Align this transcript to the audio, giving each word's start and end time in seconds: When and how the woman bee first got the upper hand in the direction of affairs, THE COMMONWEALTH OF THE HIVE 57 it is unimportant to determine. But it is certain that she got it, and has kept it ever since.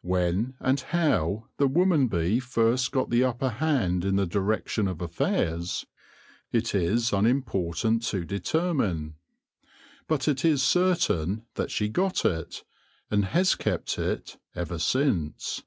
When 0.00 0.54
and 0.58 0.80
how 0.80 1.48
the 1.58 1.66
woman 1.68 2.08
bee 2.08 2.40
first 2.40 2.92
got 2.92 3.10
the 3.10 3.24
upper 3.24 3.50
hand 3.50 4.06
in 4.06 4.16
the 4.16 4.24
direction 4.24 4.88
of 4.88 5.02
affairs, 5.02 5.84
THE 6.50 6.62
COMMONWEALTH 6.62 6.66
OF 6.66 6.72
THE 6.72 6.78
HIVE 6.78 6.92
57 6.92 6.92
it 6.92 6.92
is 6.96 7.12
unimportant 7.12 8.02
to 8.04 8.24
determine. 8.24 9.14
But 10.08 10.28
it 10.28 10.46
is 10.46 10.62
certain 10.62 11.44
that 11.56 11.70
she 11.70 11.90
got 11.90 12.24
it, 12.24 12.64
and 13.10 13.26
has 13.26 13.54
kept 13.54 13.98
it 13.98 14.38
ever 14.54 14.78
since. 14.78 15.62